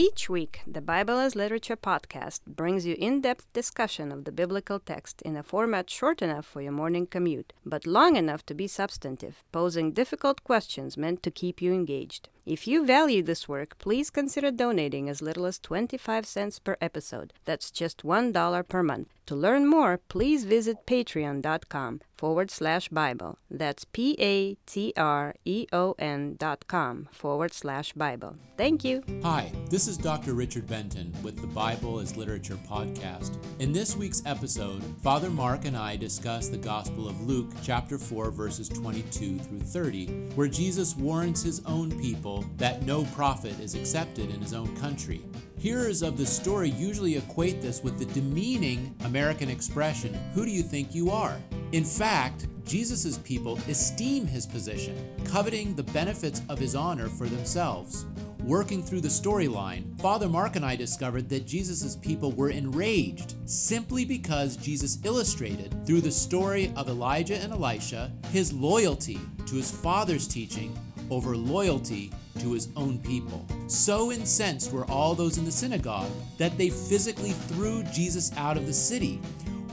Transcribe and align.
Each 0.00 0.30
week, 0.30 0.62
the 0.66 0.80
Bible 0.80 1.18
as 1.18 1.36
Literature 1.36 1.76
podcast 1.76 2.40
brings 2.46 2.86
you 2.86 2.96
in 2.98 3.20
depth 3.20 3.52
discussion 3.52 4.10
of 4.10 4.24
the 4.24 4.32
biblical 4.32 4.78
text 4.80 5.20
in 5.20 5.36
a 5.36 5.42
format 5.42 5.90
short 5.90 6.22
enough 6.22 6.46
for 6.46 6.62
your 6.62 6.72
morning 6.72 7.06
commute, 7.06 7.52
but 7.66 7.86
long 7.86 8.16
enough 8.16 8.46
to 8.46 8.54
be 8.54 8.66
substantive, 8.66 9.44
posing 9.52 9.92
difficult 9.92 10.42
questions 10.42 10.96
meant 10.96 11.22
to 11.22 11.30
keep 11.30 11.60
you 11.60 11.74
engaged. 11.74 12.30
If 12.46 12.66
you 12.66 12.84
value 12.86 13.22
this 13.22 13.48
work, 13.48 13.78
please 13.78 14.10
consider 14.10 14.50
donating 14.50 15.08
as 15.08 15.20
little 15.22 15.46
as 15.46 15.58
25 15.58 16.26
cents 16.26 16.58
per 16.58 16.76
episode. 16.80 17.32
That's 17.44 17.70
just 17.70 18.02
$1 18.02 18.68
per 18.68 18.82
month. 18.82 19.08
To 19.26 19.36
learn 19.36 19.68
more, 19.68 20.00
please 20.08 20.44
visit 20.44 20.86
patreon.com 20.86 22.00
forward 22.16 22.50
slash 22.50 22.88
Bible. 22.88 23.38
That's 23.48 23.84
P 23.84 24.16
A 24.18 24.56
T 24.66 24.92
R 24.96 25.34
E 25.44 25.66
O 25.72 25.94
N 25.98 26.34
dot 26.36 26.66
com 26.66 27.08
forward 27.12 27.54
slash 27.54 27.92
Bible. 27.92 28.36
Thank 28.56 28.84
you. 28.84 29.02
Hi, 29.22 29.50
this 29.70 29.86
is 29.86 29.96
Dr. 29.96 30.34
Richard 30.34 30.66
Benton 30.66 31.14
with 31.22 31.40
the 31.40 31.46
Bible 31.46 32.00
as 32.00 32.16
Literature 32.16 32.58
podcast. 32.68 33.38
In 33.60 33.72
this 33.72 33.96
week's 33.96 34.22
episode, 34.26 34.82
Father 35.00 35.30
Marc 35.30 35.64
and 35.64 35.76
I 35.76 35.96
discuss 35.96 36.48
the 36.48 36.58
Gospel 36.58 37.08
of 37.08 37.20
Luke, 37.22 37.52
chapter 37.62 37.98
4, 37.98 38.30
verses 38.32 38.68
22 38.68 39.38
through 39.38 39.60
30, 39.60 40.06
where 40.34 40.48
Jesus 40.48 40.96
warns 40.96 41.42
his 41.42 41.62
own 41.64 41.90
people 42.00 42.29
that 42.56 42.82
no 42.82 43.04
prophet 43.16 43.58
is 43.60 43.74
accepted 43.74 44.30
in 44.30 44.40
his 44.40 44.54
own 44.54 44.74
country. 44.76 45.22
Hearers 45.58 46.02
of 46.02 46.16
the 46.16 46.24
story 46.24 46.70
usually 46.70 47.16
equate 47.16 47.60
this 47.60 47.82
with 47.82 47.98
the 47.98 48.06
demeaning 48.06 48.94
American 49.04 49.50
expression, 49.50 50.14
Who 50.34 50.46
do 50.46 50.50
you 50.50 50.62
think 50.62 50.94
you 50.94 51.10
are? 51.10 51.36
In 51.72 51.84
fact, 51.84 52.46
Jesus' 52.64 53.18
people 53.18 53.58
esteem 53.68 54.26
his 54.26 54.46
position, 54.46 54.96
coveting 55.24 55.74
the 55.74 55.82
benefits 55.82 56.40
of 56.48 56.58
his 56.58 56.74
honor 56.74 57.08
for 57.08 57.26
themselves. 57.26 58.06
Working 58.44 58.82
through 58.82 59.02
the 59.02 59.08
storyline, 59.08 60.00
Father 60.00 60.28
Marc 60.28 60.56
and 60.56 60.64
I 60.64 60.76
discovered 60.76 61.28
that 61.28 61.46
Jesus' 61.46 61.94
people 61.96 62.32
were 62.32 62.50
enraged 62.50 63.34
simply 63.44 64.04
because 64.04 64.56
Jesus 64.56 64.98
illustrated, 65.04 65.74
through 65.86 66.00
the 66.00 66.10
story 66.10 66.72
of 66.74 66.88
Elijah 66.88 67.36
and 67.36 67.52
Elisha, 67.52 68.10
his 68.32 68.52
loyalty 68.52 69.20
to 69.46 69.56
his 69.56 69.70
father's 69.70 70.26
teaching 70.26 70.76
over 71.10 71.36
loyalty 71.36 72.12
to 72.38 72.52
his 72.52 72.68
own 72.76 72.98
people. 73.00 73.46
So 73.66 74.12
incensed 74.12 74.72
were 74.72 74.84
all 74.90 75.14
those 75.14 75.38
in 75.38 75.44
the 75.44 75.50
synagogue 75.50 76.10
that 76.38 76.56
they 76.56 76.70
physically 76.70 77.32
threw 77.32 77.82
Jesus 77.84 78.36
out 78.36 78.56
of 78.56 78.66
the 78.66 78.72
city. 78.72 79.20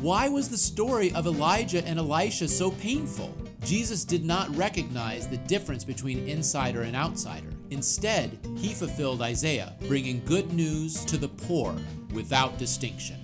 Why 0.02 0.30
was 0.30 0.50
the 0.50 0.58
story 0.58 1.11
of 1.13 1.25
Elijah 1.25 1.85
and 1.85 1.97
Elisha 1.97 2.47
so 2.47 2.72
painful? 2.72 3.35
Jesus 3.63 4.05
did 4.05 4.23
not 4.23 4.55
recognize 4.55 5.28
the 5.28 5.38
difference 5.38 5.83
between 5.83 6.28
insider 6.28 6.83
and 6.83 6.95
outsider. 6.95 7.50
Instead, 7.72 8.38
he 8.55 8.73
fulfilled 8.73 9.22
Isaiah, 9.22 9.75
bringing 9.88 10.23
good 10.25 10.53
news 10.53 11.03
to 11.05 11.17
the 11.17 11.28
poor 11.28 11.75
without 12.13 12.58
distinction. 12.58 13.17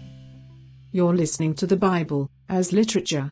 You're 0.91 1.15
listening 1.15 1.53
to 1.55 1.67
the 1.67 1.77
Bible 1.77 2.29
as 2.49 2.73
literature. 2.73 3.29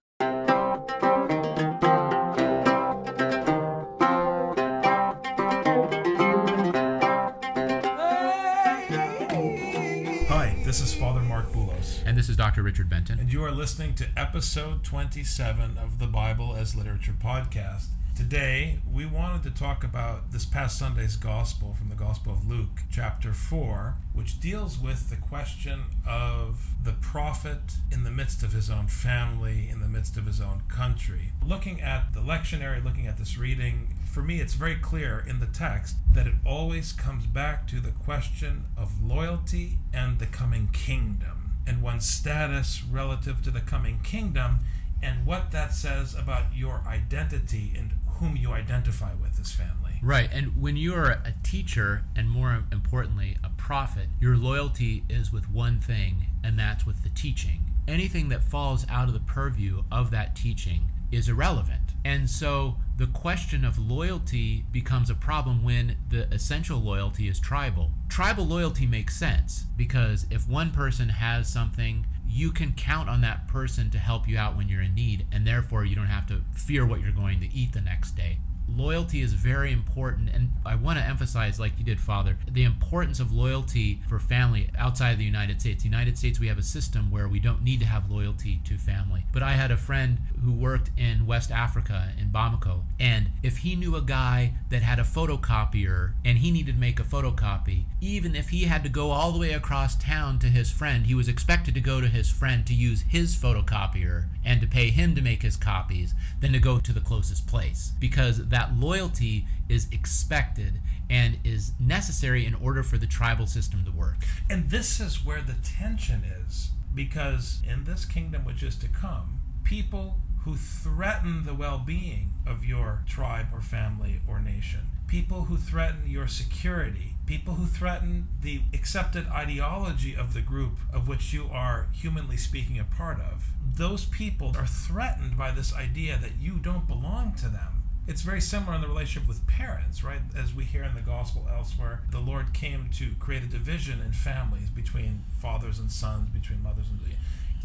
This 12.22 12.30
is 12.30 12.38
Dr. 12.38 12.62
Richard 12.62 12.88
Benton. 12.88 13.18
and 13.18 13.34
you 13.34 13.44
are 13.44 13.50
listening 13.50 13.96
to 13.96 14.08
episode 14.16 14.84
27 14.84 15.80
of 15.80 15.98
the 15.98 16.06
Bible 16.06 16.56
as 16.56 16.76
Literature 16.76 17.16
podcast. 17.20 17.86
Today, 18.16 18.78
we 18.88 19.08
wanted 19.08 19.42
to 19.42 19.50
talk 19.50 19.84
about 19.84 20.32
this 20.32 20.46
past 20.46 20.78
Sunday's 20.78 21.16
gospel 21.16 21.74
from 21.74 21.90
the 21.90 21.96
Gospel 21.96 22.34
of 22.34 22.48
Luke, 22.48 22.82
chapter 22.92 23.34
4, 23.34 23.96
which 24.14 24.40
deals 24.40 24.78
with 24.78 25.10
the 25.10 25.16
question 25.16 25.86
of 26.08 26.76
the 26.84 26.92
prophet 26.92 27.78
in 27.92 28.04
the 28.04 28.12
midst 28.12 28.44
of 28.44 28.54
his 28.54 28.70
own 28.70 28.86
family, 28.86 29.68
in 29.68 29.80
the 29.80 29.88
midst 29.88 30.16
of 30.16 30.28
his 30.28 30.40
own 30.40 30.62
country. 30.70 31.32
Looking 31.44 31.82
at 31.82 32.14
the 32.14 32.20
lectionary, 32.20 32.84
looking 32.84 33.08
at 33.08 33.18
this 33.18 33.36
reading, 33.36 33.96
for 34.06 34.22
me, 34.22 34.40
it's 34.40 34.54
very 34.54 34.76
clear 34.76 35.26
in 35.28 35.40
the 35.40 35.48
text 35.48 35.96
that 36.14 36.28
it 36.28 36.36
always 36.46 36.92
comes 36.92 37.26
back 37.26 37.68
to 37.70 37.80
the 37.80 37.90
question 37.90 38.66
of 38.78 39.04
loyalty 39.04 39.80
and 39.92 40.20
the 40.20 40.28
coming 40.28 40.68
kingdom 40.72 41.41
and 41.68 41.82
one's 41.82 42.06
status 42.06 42.84
relative 42.84 43.44
to 43.44 43.52
the 43.52 43.62
coming 43.62 44.00
kingdom 44.04 44.60
and 45.04 45.26
what 45.26 45.52
that 45.52 45.74
says 45.74 46.14
about 46.14 46.56
your 46.56 46.84
identity 46.88 47.74
and 47.78 47.92
whom 48.18 48.36
you 48.36 48.52
identify 48.52 49.14
with 49.16 49.40
as 49.40 49.52
family. 49.52 50.00
Right, 50.04 50.30
and 50.32 50.62
when 50.62 50.78
you 50.78 50.94
are 50.96 51.10
a 51.10 51.34
teacher, 51.44 52.04
and 52.16 52.30
more 52.30 52.64
importantly, 52.72 53.38
a 53.44 53.50
prophet, 53.50 54.08
your 54.20 54.36
loyalty 54.36 55.04
is 55.10 55.32
with 55.32 55.50
one 55.50 55.80
thing, 55.80 56.28
and 56.44 56.58
that's 56.58 56.86
with 56.86 57.04
the 57.04 57.10
teaching. 57.10 57.62
Anything 57.88 58.30
that 58.30 58.44
falls 58.44 58.86
out 58.90 59.08
of 59.08 59.14
the 59.14 59.20
purview 59.20 59.84
of 59.92 60.12
that 60.12 60.36
teaching 60.36 60.92
is 61.12 61.30
irrelevant. 61.30 61.82
And 62.04 62.30
so 62.30 62.78
the 62.98 63.08
question 63.08 63.64
of 63.64 63.78
loyalty 63.78 64.66
becomes 64.72 65.10
a 65.10 65.16
problem 65.16 65.64
when 65.64 65.98
the 66.10 66.32
essential 66.34 66.80
loyalty 66.80 67.28
is 67.28 67.40
tribal. 67.40 67.92
Tribal 68.10 68.46
loyalty 68.46 68.86
makes 68.86 69.18
sense 69.18 69.66
because 69.76 70.26
if 70.30 70.48
one 70.48 70.72
person 70.72 71.10
has 71.10 71.52
something, 71.52 72.06
you 72.28 72.52
can 72.52 72.74
count 72.74 73.10
on 73.10 73.22
that 73.22 73.48
person 73.48 73.90
to 73.92 73.98
help 73.98 74.28
you 74.28 74.38
out 74.38 74.56
when 74.56 74.70
you're 74.70 74.82
in 74.82 74.96
need, 74.96 75.26
and 75.32 75.46
therefore 75.46 75.84
you 75.84 75.96
don't 75.96 76.06
have 76.06 76.26
to 76.28 76.42
fear 76.54 76.86
what 76.86 77.02
you're 77.02 77.12
going 77.12 77.40
to 77.42 77.54
eat 77.54 77.74
the 77.74 77.82
next 77.82 78.12
day. 78.12 78.38
Loyalty 78.76 79.22
is 79.22 79.34
very 79.34 79.72
important, 79.72 80.30
and 80.34 80.52
I 80.66 80.76
want 80.76 80.98
to 80.98 81.06
emphasize, 81.06 81.60
like 81.60 81.78
you 81.78 81.84
did, 81.84 82.00
Father, 82.00 82.38
the 82.50 82.64
importance 82.64 83.20
of 83.20 83.34
loyalty 83.34 84.02
for 84.08 84.18
family 84.18 84.70
outside 84.78 85.12
of 85.12 85.18
the 85.18 85.26
United 85.26 85.60
States. 85.60 85.84
United 85.84 86.18
States, 86.18 86.40
we 86.40 86.48
have 86.48 86.58
a 86.58 86.64
system 86.64 87.12
where 87.12 87.28
we 87.28 87.40
don't 87.40 87.64
need 87.64 87.80
to 87.82 87.86
have 87.86 88.10
loyalty 88.10 88.62
to 88.66 88.78
family. 88.78 89.26
But 89.34 89.44
I 89.44 89.54
had 89.54 89.72
a 89.72 89.78
friend 89.78 90.20
who 90.44 90.54
worked 90.54 90.90
in 90.98 91.26
West 91.26 91.52
Africa, 91.52 92.14
in 92.18 92.30
Bamako, 92.30 92.84
and 93.00 93.32
if 93.44 93.58
he 93.58 93.76
knew 93.76 93.96
a 93.96 94.02
guy 94.02 94.54
that 94.70 94.84
had 94.84 95.00
a 95.00 95.04
photocopier 95.04 96.14
and 96.24 96.38
he 96.38 96.52
needed 96.52 96.76
to 96.76 96.80
make 96.80 97.00
a 97.00 97.04
photocopy, 97.04 97.86
even 98.00 98.36
if 98.36 98.50
he 98.50 98.64
had 98.64 98.84
to 98.84 98.90
go 98.90 99.12
all 99.12 99.32
the 99.32 99.40
way 99.40 99.52
across 99.52 99.96
town 99.96 100.40
to 100.40 100.48
his 100.48 100.72
friend, 100.72 101.08
he 101.08 101.16
was 101.16 101.28
expected 101.28 101.74
to 101.74 101.82
go 101.82 102.00
to 102.00 102.08
his 102.08 102.30
friend 102.30 102.66
to 102.68 102.74
use 102.74 103.04
his 103.10 103.36
photocopier 103.36 104.28
and 104.46 104.62
to 104.62 104.68
pay 104.68 104.90
him 104.90 105.16
to 105.16 105.22
make 105.22 105.42
his 105.42 105.58
copies 105.58 106.14
than 106.40 106.54
to 106.54 106.60
go 106.60 106.80
to 106.80 106.94
the 106.94 107.00
closest 107.00 107.48
place 107.48 107.92
because 108.00 108.48
that 108.48 108.61
loyalty 108.78 109.48
is 109.70 109.88
expected 109.92 110.82
and 111.10 111.40
is 111.44 111.74
necessary 111.80 112.46
in 112.46 112.56
order 112.56 112.84
for 112.84 112.98
the 112.98 113.08
tribal 113.08 113.48
system 113.48 113.84
to 113.86 113.92
work. 113.92 114.26
And 114.50 114.70
this 114.70 115.00
is 115.00 115.26
where 115.26 115.42
the 115.42 115.56
tension 115.64 116.24
is 116.24 116.72
because 116.94 117.62
in 117.68 117.86
this 117.86 118.06
kingdom 118.06 118.46
which 118.46 118.64
is 118.64 118.76
to 118.78 118.88
come, 118.88 119.40
people 119.64 120.18
who 120.44 120.56
threaten 120.56 121.46
the 121.46 121.54
well 121.54 121.78
being 121.78 122.32
of 122.48 122.66
your 122.66 123.04
tribe 123.08 123.48
or 123.54 123.62
family 123.62 124.22
or 124.28 124.40
nation, 124.40 124.82
people 125.08 125.44
who 125.44 125.58
threaten 125.58 126.10
your 126.10 126.28
security, 126.28 127.16
people 127.26 127.56
who 127.56 127.66
threaten 127.66 128.28
the 128.42 128.62
accepted 128.74 129.28
ideology 129.28 130.16
of 130.16 130.34
the 130.34 130.42
group 130.42 130.80
of 130.94 131.08
which 131.08 131.34
you 131.34 131.50
are, 131.52 131.88
humanly 131.94 132.38
speaking, 132.38 132.80
a 132.80 132.84
part 132.84 133.20
of, 133.20 133.44
those 133.76 134.06
people 134.06 134.54
are 134.58 134.66
threatened 134.66 135.38
by 135.38 135.52
this 135.52 135.74
idea 135.74 136.18
that 136.18 136.38
you 136.40 136.58
don't 136.58 136.88
belong 136.88 137.34
to 137.34 137.50
them. 137.50 137.81
It's 138.12 138.24
very 138.24 138.42
similar 138.42 138.76
in 138.76 138.82
the 138.82 138.88
relationship 138.88 139.26
with 139.26 139.48
parents, 139.48 140.04
right? 140.04 140.20
As 140.36 140.54
we 140.54 140.66
hear 140.66 140.84
in 140.84 140.96
the 140.96 141.02
gospel 141.02 141.48
elsewhere, 141.50 142.02
the 142.12 142.20
Lord 142.20 142.54
came 142.54 142.90
to 142.96 143.16
create 143.20 143.42
a 143.42 143.48
division 143.48 144.02
in 144.02 144.12
families 144.12 144.70
between 144.70 145.24
fathers 145.42 145.80
and 145.80 145.90
sons, 145.90 146.28
between 146.30 146.62
mothers 146.62 146.88
and 146.90 147.00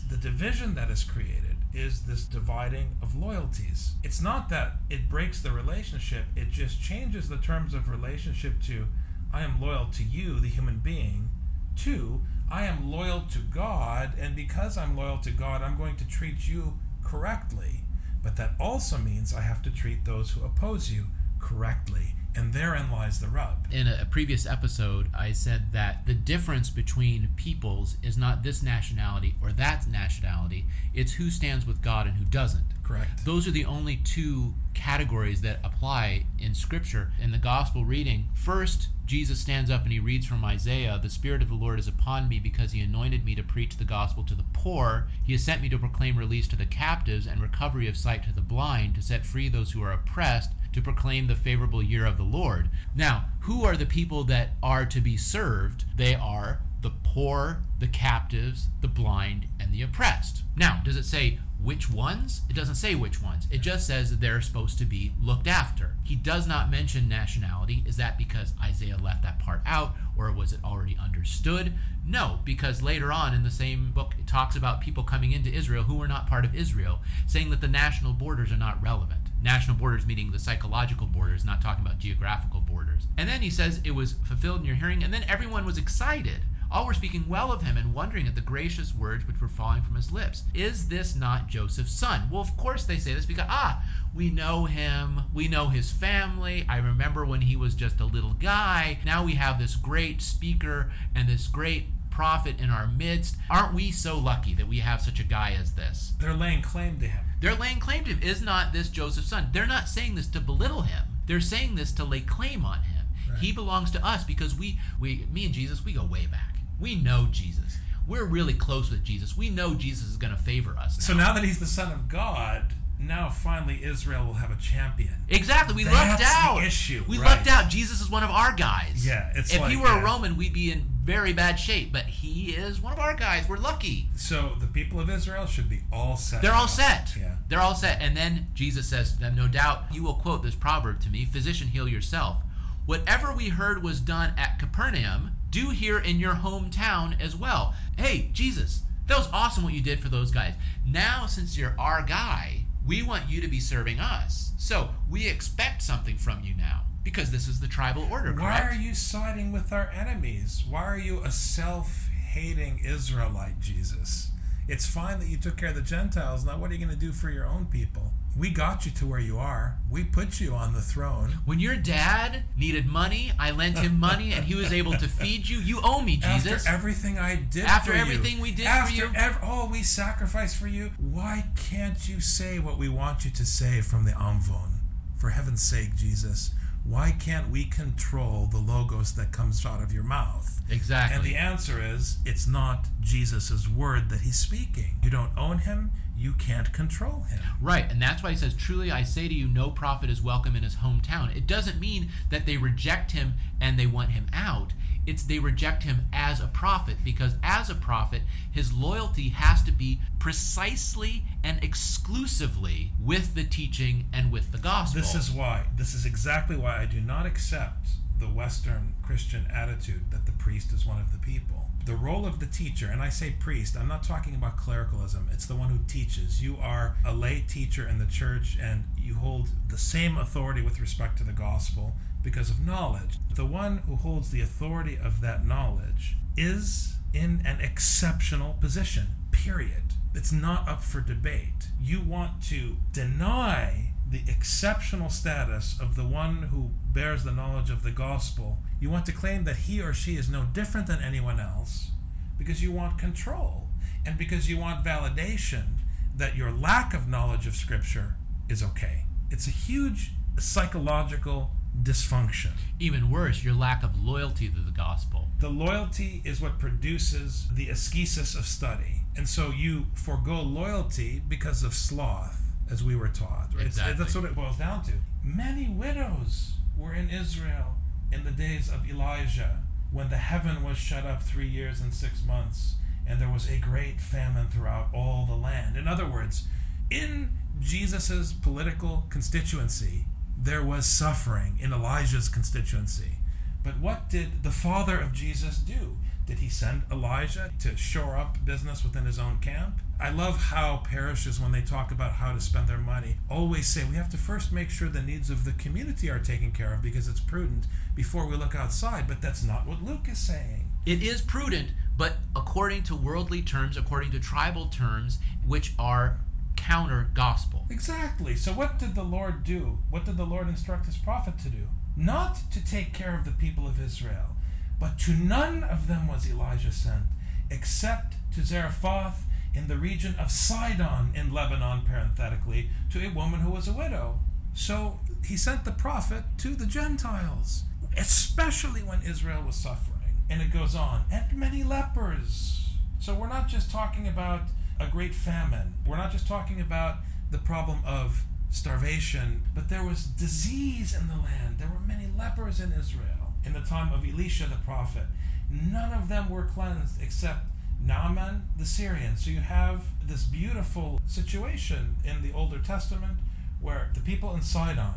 the 0.09 0.17
division 0.17 0.77
that 0.77 0.89
is 0.89 1.03
created 1.03 1.57
is 1.75 2.05
this 2.05 2.25
dividing 2.25 2.97
of 3.03 3.17
loyalties. 3.17 3.95
It's 4.05 4.21
not 4.21 4.49
that 4.51 4.75
it 4.89 5.09
breaks 5.09 5.43
the 5.43 5.51
relationship, 5.51 6.27
it 6.37 6.51
just 6.51 6.81
changes 6.81 7.29
the 7.29 7.39
terms 7.39 7.75
of 7.75 7.89
relationship 7.89 8.63
to 8.67 8.87
I 9.33 9.43
am 9.43 9.61
loyal 9.61 9.87
to 9.87 10.05
you, 10.05 10.39
the 10.39 10.49
human 10.49 10.79
being, 10.79 11.31
to 11.79 12.23
I 12.51 12.67
am 12.67 12.89
loyal 12.89 13.23
to 13.33 13.39
God, 13.39 14.13
and 14.17 14.37
because 14.37 14.79
I'm 14.79 14.97
loyal 14.97 15.19
to 15.19 15.33
God, 15.33 15.61
I'm 15.61 15.77
going 15.77 15.97
to 15.97 16.07
treat 16.07 16.47
you 16.47 16.75
correctly. 17.03 17.81
But 18.27 18.35
that 18.39 18.55
also 18.59 18.99
means 18.99 19.33
I 19.33 19.43
have 19.43 19.63
to 19.63 19.71
treat 19.71 20.05
those 20.05 20.33
who 20.33 20.45
oppose 20.45 20.91
you 20.91 21.05
correctly. 21.39 22.17
And 22.35 22.53
therein 22.53 22.91
lies 22.91 23.21
the 23.21 23.29
rub. 23.29 23.69
In 23.71 23.87
a, 23.87 24.05
previous 24.05 24.45
episode, 24.49 25.07
I 25.17 25.31
said 25.31 25.71
that 25.71 26.07
the 26.07 26.13
difference 26.13 26.69
between 26.69 27.29
peoples 27.37 27.97
is 28.03 28.19
not 28.19 28.43
this 28.43 28.65
nationality 28.65 29.37
or 29.41 29.53
that 29.53 29.87
nationality, 29.87 30.65
it's 30.93 31.13
who 31.13 31.31
stands 31.31 31.65
with 31.65 31.81
God 31.81 32.09
and 32.09 32.17
who 32.17 32.25
doesn't. 32.25 32.67
Correct. 32.87 33.25
Those 33.25 33.49
are 33.49 33.53
the 33.53 33.65
only 33.65 33.97
two 33.97 34.55
categories 34.75 35.41
that 35.41 35.59
apply 35.65 36.27
in 36.39 36.55
Scripture. 36.55 37.11
In 37.21 37.33
the 37.33 37.39
Gospel 37.39 37.85
reading, 37.85 38.29
first, 38.33 38.89
Jesus 39.07 39.41
stands 39.41 39.71
up 39.71 39.83
and 39.83 39.93
he 39.93 39.99
reads 39.99 40.25
from 40.25 40.45
Isaiah 40.45 40.99
The 41.03 41.11
Spirit 41.11 41.43
of 41.43 41.49
the 41.49 41.57
Lord 41.57 41.81
is 41.81 41.89
upon 41.89 42.29
me 42.29 42.39
because 42.39 42.71
he 42.71 42.81
anointed 42.81 43.25
me 43.25 43.35
to 43.35 43.43
preach 43.43 43.77
the 43.77 43.85
gospel 43.85 44.23
to 44.25 44.35
the 44.35 44.45
poor. 44.53 45.09
He 45.25 45.33
has 45.33 45.43
sent 45.43 45.63
me 45.63 45.69
to 45.71 45.79
proclaim 45.79 46.17
release 46.17 46.47
to 46.49 46.57
the 46.57 46.65
captives 46.65 47.27
and 47.27 47.43
recovery 47.43 47.89
of 47.89 47.97
sight 47.97 48.23
to 48.25 48.33
the 48.33 48.41
blind, 48.41 48.95
to 48.95 49.03
set 49.03 49.27
free 49.27 49.49
those 49.49 49.73
who 49.73 49.83
are 49.83 49.93
oppressed, 49.93 50.53
to 50.73 50.81
proclaim 50.81 51.27
the 51.27 51.35
favorable 51.35 51.83
year 51.83 52.07
of 52.07 52.17
the 52.17 52.23
Lord. 52.23 52.71
Now, 52.95 53.27
who 53.41 53.65
are 53.65 53.77
the 53.77 53.87
people 53.87 54.23
that 54.25 54.51
are 54.63 54.87
to 54.87 55.01
be 55.01 55.17
served? 55.17 55.85
They 55.97 56.15
are 56.15 56.61
the 56.83 56.93
poor, 57.03 57.63
the 57.81 57.89
captives, 57.89 58.69
the 58.81 58.89
blind, 58.89 59.47
and 59.59 59.73
the 59.73 59.83
oppressed. 59.83 60.43
Now, 60.57 60.83
does 60.85 60.97
it 60.97 61.05
say 61.05 61.41
which 61.67 61.91
ones? 61.91 62.43
It 62.49 62.55
doesn't 62.55 62.77
say 62.77 62.95
which 62.95 63.21
ones. 63.21 63.49
It 63.51 63.61
just 63.61 63.89
says 63.89 64.11
that 64.11 64.21
they're 64.21 64.41
supposed 64.41 64.79
to 64.79 64.85
be 64.85 65.15
looked 65.21 65.49
after. 65.49 65.97
He 66.05 66.15
does 66.15 66.47
not 66.47 66.71
mention 66.71 67.09
nationality. 67.09 67.83
Is 67.85 67.97
that 67.97 68.17
because 68.17 68.53
Isaiah 68.63 68.97
left 68.97 69.25
that 69.25 69.41
part 69.41 69.63
out, 69.67 69.97
or 70.17 70.31
was 70.31 70.53
it 70.53 70.61
already 70.63 70.97
understood? 71.03 71.75
No, 72.07 72.39
because 72.45 72.85
later 72.85 73.11
on 73.11 73.35
in 73.35 73.43
the 73.43 73.51
same 73.51 73.91
book, 73.91 74.15
it 74.17 74.29
talks 74.29 74.55
about 74.55 74.81
people 74.81 75.03
coming 75.03 75.33
into 75.33 75.53
Israel 75.53 75.83
who 75.83 75.97
were 75.97 76.07
not 76.07 76.29
part 76.29 76.45
of 76.45 76.55
Israel, 76.55 77.01
saying 77.27 77.51
that 77.51 77.61
the 77.61 77.67
national 77.67 78.13
borders 78.13 78.53
are 78.53 78.57
not 78.57 78.81
relevant. 78.81 79.23
National 79.43 79.77
borders 79.77 80.07
meaning 80.07 80.31
the 80.31 80.39
psychological 80.39 81.09
borders, 81.09 81.45
not 81.45 81.61
talking 81.61 81.85
about 81.85 81.99
geographical 81.99 82.61
borders. 82.61 83.09
And 83.19 83.29
then 83.29 83.43
he 83.43 83.51
says 83.51 83.81
it 83.83 83.91
was 83.91 84.13
fulfilled 84.13 84.61
in 84.61 84.67
your 84.67 84.77
hearing, 84.77 85.03
and 85.03 85.13
then 85.13 85.25
everyone 85.27 85.67
was 85.67 85.79
excited. 85.79 86.43
All 86.71 86.87
were 86.87 86.95
speaking 86.95 87.29
well 87.29 87.53
of 87.53 87.63
him 87.63 87.77
and 87.77 87.95
wondering 87.95 88.27
at 88.27 88.35
the 88.35 88.41
gracious 88.41 88.95
words 88.95 89.27
which 89.27 89.41
were 89.41 89.49
falling 89.49 89.83
from 89.83 89.95
his 89.95 90.13
lips. 90.13 90.45
Is 90.55 90.89
this 90.89 91.15
not 91.15 91.49
Joseph's 91.49 91.93
son? 91.93 92.29
Well, 92.31 92.41
of 92.41 92.57
course 92.57 92.85
they 92.85 92.99
say 92.99 93.15
this 93.15 93.27
because, 93.27 93.47
ah, 93.49 93.85
we 94.15 94.31
know 94.31 94.65
him. 94.65 95.23
We 95.33 95.49
know 95.49 95.69
his 95.69 95.93
family. 95.93 96.65
I 96.69 96.79
remember 96.79 97.25
when 97.25 97.43
he 97.43 97.57
was 97.57 97.75
just 97.75 98.01
a 98.01 98.05
little 98.05 98.35
guy. 98.35 98.99
Now 99.05 99.25
we 99.25 99.33
have 99.33 99.59
this 99.59 99.77
great 99.77 100.23
speaker 100.23 100.91
and 101.15 101.29
this 101.29 101.47
great 101.47 101.87
prophet 102.11 102.59
in 102.59 102.71
our 102.71 102.87
midst. 102.87 103.37
Aren't 103.51 103.75
we 103.75 103.91
so 103.93 104.19
lucky 104.19 104.55
that 104.55 104.67
we 104.67 104.79
have 104.79 105.03
such 105.03 105.21
a 105.21 105.25
guy 105.25 105.55
as 105.59 105.75
this? 105.75 106.15
They're 106.19 106.33
laying 106.33 106.63
claim 106.63 106.99
to 107.01 107.07
him. 107.07 107.25
They're 107.41 107.55
laying 107.55 107.79
claim 107.79 108.05
to 108.05 108.11
him. 108.11 108.23
Is 108.23 108.41
not 108.41 108.73
this 108.73 108.89
Joseph's 108.89 109.29
son? 109.29 109.49
They're 109.53 109.67
not 109.67 109.89
saying 109.89 110.15
this 110.15 110.27
to 110.29 110.41
belittle 110.41 110.83
him. 110.83 111.05
They're 111.27 111.41
saying 111.41 111.75
this 111.75 111.93
to 111.93 112.05
lay 112.05 112.21
claim 112.21 112.65
on 112.65 112.79
him. 112.79 113.07
Right. 113.29 113.39
He 113.39 113.53
belongs 113.53 113.91
to 113.91 114.05
us 114.05 114.25
because 114.25 114.55
we, 114.55 114.79
we, 114.99 115.27
me 115.31 115.45
and 115.45 115.53
Jesus, 115.53 115.85
we 115.85 115.93
go 115.93 116.05
way 116.05 116.27
back. 116.27 116.56
We 116.81 116.95
know 116.95 117.29
Jesus. 117.31 117.79
We're 118.07 118.25
really 118.25 118.55
close 118.55 118.91
with 118.91 119.03
Jesus. 119.03 119.37
We 119.37 119.51
know 119.51 119.75
Jesus 119.75 120.07
is 120.07 120.17
going 120.17 120.35
to 120.35 120.41
favor 120.41 120.77
us. 120.79 120.99
Now. 120.99 121.05
So 121.05 121.15
now 121.15 121.33
that 121.35 121.43
he's 121.43 121.59
the 121.59 121.67
Son 121.67 121.93
of 121.93 122.09
God, 122.09 122.73
now 122.99 123.29
finally 123.29 123.83
Israel 123.85 124.27
will 124.27 124.35
have 124.35 124.51
a 124.51 124.57
champion. 124.57 125.15
Exactly. 125.29 125.75
We 125.75 125.85
That's 125.85 126.21
lucked 126.21 126.23
out. 126.25 126.61
The 126.61 126.67
issue. 126.67 127.05
We 127.09 127.19
right. 127.19 127.31
lucked 127.37 127.49
out. 127.49 127.69
Jesus 127.69 128.01
is 128.01 128.11
one 128.11 128.23
of 128.23 128.31
our 128.31 128.55
guys. 128.55 129.07
Yeah. 129.07 129.33
It's 129.35 129.53
if 129.53 129.61
like, 129.61 129.71
he 129.71 129.77
were 129.77 129.87
yeah. 129.87 130.01
a 130.01 130.05
Roman, 130.05 130.37
we'd 130.37 130.53
be 130.53 130.71
in 130.71 130.87
very 131.03 131.33
bad 131.33 131.57
shape. 131.57 131.93
But 131.93 132.05
he 132.05 132.53
is 132.53 132.81
one 132.81 132.93
of 132.93 132.99
our 132.99 133.15
guys. 133.15 133.49
We're 133.49 133.59
lucky. 133.59 134.09
So 134.17 134.53
the 134.61 134.67
people 134.67 135.01
of 135.01 135.11
Israel 135.11 135.47
should 135.47 135.69
be 135.69 135.81
all 135.93 136.17
set. 136.17 136.43
They're 136.43 136.55
all 136.55 136.69
set. 136.69 137.13
Yeah. 137.19 137.37
They're 137.49 137.61
all 137.61 137.75
set. 137.75 138.01
And 138.01 138.17
then 138.17 138.47
Jesus 138.55 138.89
says 138.89 139.13
to 139.13 139.19
them, 139.19 139.35
No 139.35 139.49
doubt 139.49 139.85
you 139.93 140.03
will 140.03 140.15
quote 140.15 140.43
this 140.43 140.55
proverb 140.55 141.01
to 141.03 141.11
me 141.11 141.25
Physician, 141.25 141.69
heal 141.69 141.89
yourself. 141.89 142.39
Whatever 142.87 143.33
we 143.33 143.49
heard 143.49 143.83
was 143.83 144.01
done 144.01 144.33
at 144.39 144.61
Capernaum, 144.61 145.33
do 145.51 145.71
here 145.71 145.99
in 145.99 146.21
your 146.21 146.35
hometown 146.35 147.21
as 147.21 147.35
well. 147.35 147.75
Hey, 147.99 148.31
Jesus, 148.33 148.83
that 149.07 149.19
was 149.19 149.29
awesome 149.33 149.65
what 149.65 149.73
you 149.73 149.83
did 149.83 149.99
for 149.99 150.09
those 150.09 150.31
guys. 150.31 150.55
Now, 150.87 151.27
since 151.27 151.59
you're 151.59 151.75
our 151.79 152.03
guy, 152.03 152.67
we 152.87 153.03
want 153.03 153.29
you 153.29 153.41
to 153.41 153.49
be 153.49 153.59
serving 153.59 153.99
us. 153.99 154.53
So 154.57 154.91
we 155.11 155.27
expect 155.27 155.83
something 155.83 156.17
from 156.17 156.45
you 156.45 156.55
now 156.55 156.83
because 157.03 157.33
this 157.33 157.49
is 157.49 157.59
the 157.59 157.67
tribal 157.67 158.07
order. 158.09 158.33
Why 158.33 158.63
are 158.63 158.75
you 158.75 158.95
siding 158.95 159.51
with 159.51 159.73
our 159.73 159.91
enemies? 159.91 160.63
Why 160.69 160.85
are 160.85 160.99
you 160.99 161.23
a 161.25 161.33
self 161.33 162.09
hating 162.31 162.81
Israelite, 162.85 163.59
Jesus? 163.59 164.31
It's 164.69 164.87
fine 164.87 165.19
that 165.19 165.29
you 165.29 165.39
took 165.39 165.57
care 165.57 165.71
of 165.71 165.75
the 165.75 165.83
Gentiles. 165.83 166.45
Now, 166.45 166.59
what 166.59 166.71
are 166.71 166.75
you 166.75 166.85
going 166.85 166.97
to 166.97 167.07
do 167.07 167.13
for 167.13 167.31
your 167.31 167.47
own 167.47 167.67
people? 167.67 168.13
We 168.39 168.51
got 168.51 168.85
you 168.85 168.93
to 168.93 169.07
where 169.07 169.21
you 169.21 169.39
are. 169.39 169.79
We 169.91 170.05
put 170.05 170.41
you 170.41 170.53
on 170.53 170.75
the 170.75 170.83
throne. 170.83 171.39
When 171.47 171.59
your 171.59 171.75
dad 171.75 172.43
needed 172.57 172.87
money, 172.87 173.33
I 173.39 173.51
lent 173.51 173.79
him 173.79 173.99
money 173.99 174.33
and 174.35 174.45
he 174.45 174.55
was 174.55 174.75
able 174.75 174.93
to 174.93 175.09
feed 175.09 175.49
you. 175.49 175.59
You 175.59 175.81
owe 175.83 176.03
me, 176.03 176.19
Jesus. 176.19 176.67
After 176.67 176.77
everything 176.77 177.19
I 177.19 177.37
did 177.37 177.65
After 177.65 177.93
for 177.93 177.97
you. 177.97 178.03
After 178.03 178.13
everything 178.13 178.41
we 178.41 178.53
did 178.53 178.67
After 178.67 178.93
for 178.93 178.99
you. 178.99 179.11
Ev- 179.15 179.39
all 179.43 179.69
we 179.69 179.83
sacrificed 179.83 180.57
for 180.57 180.67
you. 180.67 180.91
Why 180.99 181.47
can't 181.57 182.07
you 182.09 182.21
say 182.21 182.59
what 182.59 182.77
we 182.77 182.91
want 182.91 183.25
you 183.25 183.31
to 183.31 183.47
say 183.47 183.81
from 183.81 184.05
the 184.05 184.13
Amvon? 184.13 184.81
For 185.17 185.31
heaven's 185.31 185.63
sake, 185.63 185.97
Jesus. 185.97 186.51
Why 186.89 187.11
can't 187.11 187.51
we 187.51 187.65
control 187.65 188.47
the 188.47 188.59
logos 188.59 189.15
that 189.17 189.33
comes 189.33 189.67
out 189.67 189.83
of 189.83 189.93
your 189.93 190.05
mouth? 190.05 190.61
Exactly. 190.71 191.17
And 191.17 191.25
the 191.25 191.35
answer 191.35 191.83
is 191.83 192.19
it's 192.25 192.47
not 192.47 192.87
Jesus' 193.01 193.69
word 193.69 194.09
that 194.11 194.21
he's 194.21 194.39
speaking. 194.39 194.97
You 195.03 195.11
don't 195.11 195.37
own 195.37 195.59
him, 195.59 195.91
you 196.17 196.33
can't 196.33 196.73
control 196.73 197.23
him. 197.23 197.41
Right, 197.61 197.91
and 197.91 198.01
that's 198.01 198.23
why 198.23 198.31
he 198.31 198.37
says, 198.37 198.55
Truly 198.55 198.93
I 198.93 199.03
say 199.03 199.27
to 199.27 199.35
you, 199.35 199.49
no 199.49 199.71
prophet 199.71 200.11
is 200.11 200.23
welcome 200.23 200.55
in 200.55 200.63
his 200.63 200.77
hometown. 200.77 201.35
It 201.37 201.47
doesn't 201.47 201.81
mean 201.81 202.11
that 202.31 202.47
they 202.47 202.57
reject 202.57 203.11
him 203.13 203.35
and 203.61 203.77
they 203.79 203.87
want 203.87 204.11
him 204.11 204.29
out. 204.33 204.73
It's 205.07 205.23
they 205.23 205.39
reject 205.39 205.85
him 205.85 206.07
as 206.13 206.41
a 206.41 206.49
prophet 206.49 206.97
because 207.05 207.35
as 207.43 207.71
a 207.71 207.75
prophet, 207.75 208.23
his 208.51 208.73
loyalty 208.73 209.29
has 209.31 209.63
to 209.63 209.73
be 209.73 210.01
precisely 210.19 211.23
and 211.45 211.63
exclusively 211.63 212.93
with 213.01 213.35
the 213.35 213.45
teaching 213.45 214.07
and 214.13 214.33
with 214.33 214.53
the 214.53 214.59
gospel. 214.59 215.01
This 215.01 215.15
is 215.15 215.31
why. 215.31 215.67
This 215.77 215.95
is 215.95 216.05
exactly 216.05 216.57
why 216.57 216.83
I 216.83 216.87
do 216.87 217.01
not 217.01 217.27
accept 217.27 217.89
the 218.19 218.27
Western 218.27 218.95
Christian 219.03 219.47
attitude 219.53 220.11
that 220.11 220.27
the 220.27 220.33
priest 220.33 220.73
is 220.73 220.87
one 220.87 221.01
of 221.01 221.13
the 221.13 221.19
people. 221.19 221.71
The 221.85 221.95
role 221.95 222.27
of 222.27 222.41
the 222.41 222.47
teacher, 222.47 222.89
and 222.91 223.01
I 223.01 223.11
say 223.11 223.37
priest, 223.39 223.77
I'm 223.77 223.87
not 223.87 224.03
talking 224.03 224.35
about 224.35 224.57
clericalism, 224.57 225.29
it's 225.33 225.47
the 225.47 225.55
one 225.55 225.69
who 225.69 225.79
teaches. 225.87 226.43
You 226.43 226.57
are 226.61 226.97
a 227.05 227.15
lay 227.15 227.45
teacher 227.47 227.87
in 227.87 227.99
the 227.99 228.07
church 228.07 228.59
and 228.61 228.85
you 228.97 229.15
hold 229.15 229.51
the 229.69 229.79
same 229.79 230.19
authority 230.19 230.63
with 230.63 230.81
respect 230.81 231.19
to 231.19 231.25
the 231.25 231.33
gospel 231.33 231.95
because 232.23 232.51
of 232.51 232.65
knowledge. 232.65 233.19
The 233.35 233.47
one 233.47 233.79
who 233.79 233.97
holds 233.97 234.31
the 234.31 234.41
authority 234.41 234.97
of 234.97 235.21
that 235.21 235.47
knowledge 235.47 236.17
is 236.37 236.97
in 237.13 237.43
an 237.45 237.61
exceptional 237.61 238.55
position, 238.61 239.09
period. 239.31 239.95
It's 240.15 240.33
not 240.33 240.69
up 240.69 240.83
for 240.83 241.01
debate. 241.01 241.69
You 241.81 242.01
want 242.01 242.43
to 242.45 242.77
deny 242.93 243.93
the 244.09 244.23
exceptional 244.29 245.11
status 245.11 245.79
of 245.81 245.97
the 245.97 246.05
one 246.05 246.45
who 246.45 246.71
bears 246.93 247.25
the 247.25 247.33
knowledge 247.33 247.71
of 247.71 247.83
the 247.83 247.91
gospel. 247.91 248.59
You 248.81 248.91
want 248.91 249.07
to 249.07 249.13
claim 249.13 249.45
that 249.45 249.57
he 249.57 249.81
or 249.81 249.93
she 249.93 250.17
is 250.17 250.31
no 250.31 250.45
different 250.45 250.87
than 250.87 251.03
anyone 251.03 251.41
else 251.41 251.91
because 252.39 252.63
you 252.63 252.71
want 252.71 252.99
control 252.99 253.69
and 254.05 254.17
because 254.17 254.49
you 254.49 254.59
want 254.59 254.85
validation 254.85 255.77
that 256.17 256.37
your 256.37 256.51
lack 256.51 256.95
of 256.95 257.09
knowledge 257.09 257.47
of 257.47 257.55
Scripture 257.55 258.15
is 258.49 258.63
okay. 258.63 259.05
It's 259.31 259.47
a 259.47 259.51
huge 259.51 260.13
psychological 260.39 261.51
dysfunction. 261.83 262.53
Even 262.79 263.11
worse, 263.11 263.45
your 263.45 263.55
lack 263.55 263.83
of 263.83 264.03
loyalty 264.03 264.49
to 264.49 264.61
the 264.61 264.71
gospel. 264.71 265.29
The 265.41 265.49
loyalty 265.49 266.23
is 266.25 266.41
what 266.41 266.59
produces 266.59 267.49
the 267.53 267.69
ascesis 267.69 268.35
of 268.35 268.47
study. 268.47 269.03
And 269.17 269.29
so 269.29 269.51
you 269.51 269.87
forego 269.95 270.41
loyalty 270.41 271.23
because 271.29 271.63
of 271.63 271.75
sloth, 271.75 272.41
as 272.71 272.83
we 272.83 272.97
were 272.97 273.09
taught. 273.09 273.49
Right? 273.55 273.67
Exactly. 273.67 273.95
That's 273.95 274.15
what 274.15 274.25
it 274.25 274.35
boils 274.35 274.59
down 274.59 274.85
to. 274.85 274.93
Many 275.23 275.69
widows 275.69 276.55
were 276.77 276.95
in 276.95 277.11
Israel 277.11 277.77
in 278.13 278.25
the 278.25 278.31
days 278.31 278.71
of 278.71 278.89
Elijah 278.89 279.63
when 279.91 280.09
the 280.09 280.17
heaven 280.17 280.63
was 280.63 280.77
shut 280.77 281.05
up 281.05 281.23
three 281.23 281.49
years 281.49 281.81
and 281.81 281.95
six 281.95 282.25
months 282.25 282.77
and 283.07 283.21
there 283.21 283.31
was 283.31 283.49
a 283.49 283.59
great 283.59 284.01
famine 284.01 284.49
throughout 284.49 284.89
all 284.93 285.27
the 285.27 285.35
land. 285.35 285.77
In 285.77 285.87
other 285.87 286.07
words, 286.07 286.49
in 286.91 287.31
Jesus's 287.61 288.33
political 288.33 289.05
constituency, 289.11 290.07
there 290.37 290.63
was 290.63 290.87
suffering 290.87 291.59
in 291.61 291.73
Elijah's 291.73 292.29
constituency. 292.29 293.19
But 293.63 293.79
what 293.79 294.09
did 294.09 294.43
the 294.43 294.51
father 294.51 294.99
of 294.99 295.13
Jesus 295.13 295.59
do? 295.59 295.97
Did 296.27 296.41
he 296.41 296.49
send 296.49 296.83
Elijah 296.91 297.53
to 297.61 297.77
shore 297.77 298.17
up 298.17 298.45
business 298.45 298.83
within 298.83 299.07
his 299.07 299.19
own 299.19 299.39
camp? 299.39 299.81
I 300.01 300.11
love 300.11 300.37
how 300.37 300.79
parishes, 300.79 301.41
when 301.41 301.53
they 301.53 301.63
talk 301.63 301.91
about 301.91 302.13
how 302.13 302.33
to 302.33 302.41
spend 302.41 302.69
their 302.69 302.79
money, 302.79 303.17
always 303.31 303.67
say 303.67 303.85
we 303.85 303.97
have 303.97 304.11
to 304.11 304.17
first 304.17 304.53
make 304.53 304.69
sure 304.69 304.89
the 304.89 305.01
needs 305.01 305.31
of 305.31 305.45
the 305.45 305.53
community 305.53 306.11
are 306.11 306.19
taken 306.19 306.51
care 306.51 306.75
of 306.75 306.83
because 306.83 307.09
it's 307.09 307.21
prudent 307.21 307.67
before 307.95 308.27
we 308.27 308.37
look 308.37 308.55
outside. 308.55 309.07
But 309.07 309.23
that's 309.23 309.45
not 309.45 309.67
what 309.67 309.83
Luke 309.83 310.09
is 310.11 310.19
saying. 310.19 310.71
It 310.85 311.03
is 311.03 311.23
prudent, 311.23 311.71
but 311.97 312.15
according 312.35 312.83
to 312.85 312.97
worldly 312.97 313.43
terms, 313.43 313.77
according 313.77 314.11
to 314.11 314.21
tribal 314.21 314.67
terms, 314.67 315.19
which 315.47 315.75
are 315.79 316.19
counter 316.67 317.11
gospel. 317.15 317.65
Exactly. 317.71 318.35
So, 318.35 318.53
what 318.53 318.79
did 318.79 318.95
the 318.95 319.05
Lord 319.05 319.45
do? 319.45 319.79
What 319.89 320.05
did 320.05 320.17
the 320.17 320.25
Lord 320.25 320.49
instruct 320.49 320.87
his 320.87 320.97
prophet 320.97 321.39
to 321.41 321.49
do? 321.49 321.69
Not 321.97 322.51
to 322.51 322.65
take 322.65 322.93
care 322.93 323.17
of 323.17 323.25
the 323.25 323.31
people 323.31 323.67
of 323.67 323.83
Israel, 323.83 324.37
but 324.81 324.99
to 325.01 325.13
none 325.13 325.63
of 325.63 325.87
them 325.87 326.09
was 326.09 326.29
Elijah 326.29 326.73
sent, 326.73 327.05
except 327.51 328.15
to 328.35 328.45
Zarephath 328.45 329.23
in 329.55 329.69
the 329.69 329.77
region 329.77 330.17
of 330.19 330.31
Sidon 330.31 331.13
in 331.15 331.33
Lebanon, 331.33 331.83
parenthetically, 331.87 332.69
to 332.91 333.07
a 333.07 333.15
woman 333.15 333.41
who 333.41 333.51
was 333.51 333.69
a 333.69 333.73
widow. 333.73 334.19
So, 334.53 334.99
he 335.25 335.37
sent 335.37 335.65
the 335.65 335.73
prophet 335.73 336.25
to 336.39 336.55
the 336.57 336.67
Gentiles, 336.67 337.63
especially 337.97 338.81
when 338.83 339.03
Israel 339.03 339.43
was 339.43 339.57
suffering. 339.57 339.93
And 340.29 340.43
it 340.43 340.53
goes 340.53 340.75
on, 340.75 341.05
and 341.13 341.39
many 341.39 341.63
lepers. 341.63 342.69
So, 342.99 343.15
we're 343.15 343.29
not 343.29 343.47
just 343.47 343.71
talking 343.71 344.09
about 344.09 344.41
a 344.79 344.87
great 344.87 345.15
famine. 345.15 345.75
We're 345.87 345.97
not 345.97 346.13
just 346.13 346.27
talking 346.27 346.61
about 346.61 346.97
the 347.31 347.39
problem 347.39 347.81
of 347.87 348.23
starvation, 348.51 349.43
but 349.55 349.69
there 349.69 349.85
was 349.85 350.05
disease 350.05 350.95
in 350.95 351.09
the 351.09 351.17
land. 351.17 351.59
There 351.59 351.69
were 351.69 351.81
many 351.81 352.09
lepers 352.17 352.61
in 352.61 352.73
Israel 352.73 353.35
in 353.45 353.53
the 353.53 353.61
time 353.61 353.93
of 353.93 354.07
Elisha 354.07 354.47
the 354.47 354.57
prophet. 354.65 355.07
None 355.51 355.93
of 355.93 356.09
them 356.09 356.29
were 356.29 356.45
cleansed 356.45 357.01
except 357.03 357.47
Naaman 357.83 358.49
the 358.59 358.65
Syrian. 358.65 359.17
So 359.17 359.31
you 359.31 359.41
have 359.41 359.85
this 360.05 360.25
beautiful 360.25 361.01
situation 361.07 361.97
in 362.05 362.23
the 362.23 362.33
Older 362.33 362.59
Testament 362.59 363.19
where 363.61 363.91
the 363.95 364.01
people 364.01 364.35
in 364.35 364.43
Sidon 364.43 364.95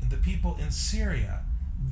and 0.00 0.10
the 0.10 0.16
people 0.16 0.56
in 0.60 0.70
Syria, 0.70 1.42